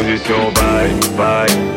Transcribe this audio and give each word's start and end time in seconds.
position, 0.00 0.50
vai, 0.54 0.88
vai 1.14 1.69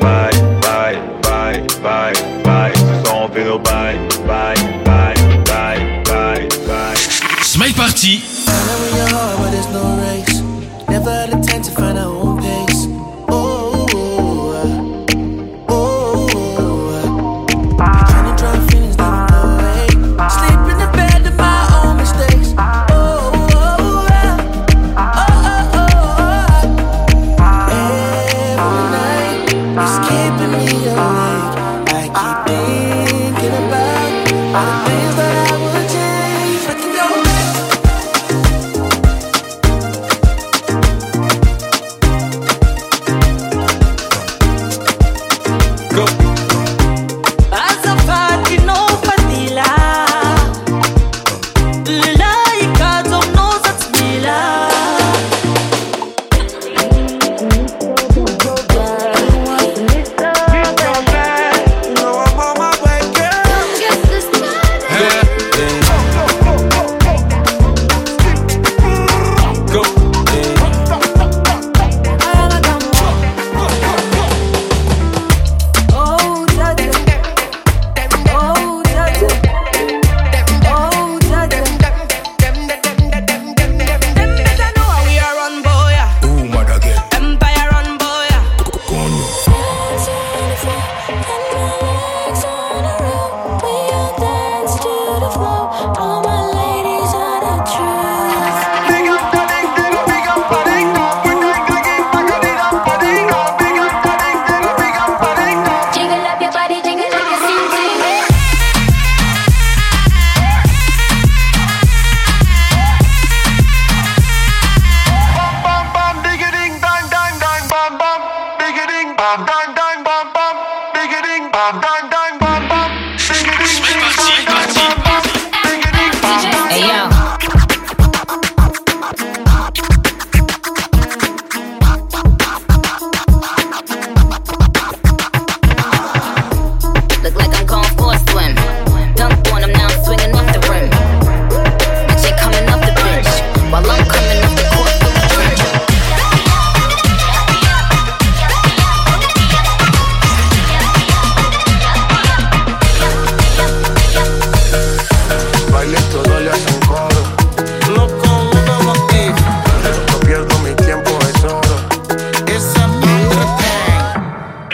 keeping 30.38 30.66
me 30.66 30.88
up. 30.90 31.23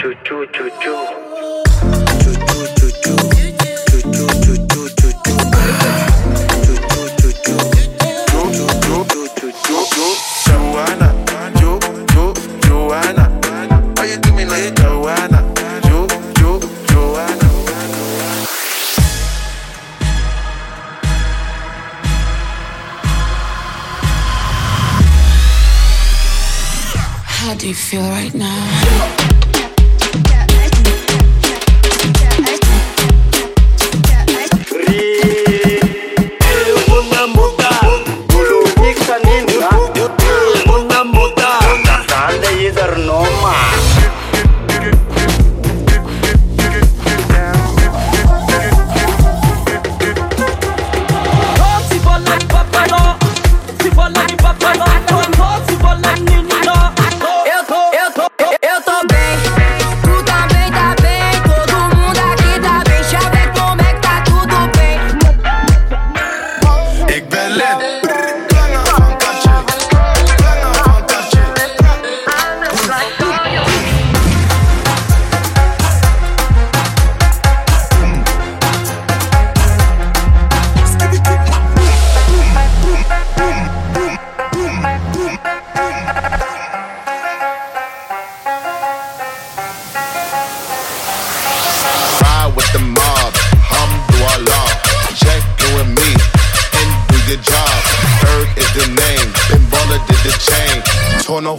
choo 0.00 0.14
choo 0.24 0.46
choo 0.54 0.70
choo. 0.80 0.96
How 27.42 27.54
do 27.56 27.68
you 27.68 27.74
feel 27.74 28.02
right 28.02 28.32
now? 28.34 29.39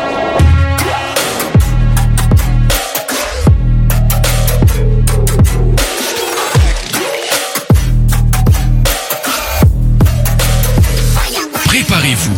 Préparez-vous. 11.68 12.34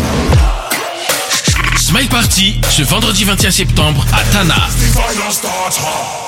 Smile 1.79 2.09
Party 2.09 2.61
ce 2.69 2.83
vendredi 2.83 3.25
21 3.25 3.51
septembre 3.51 4.05
à 4.13 4.23
Tana. 4.33 6.25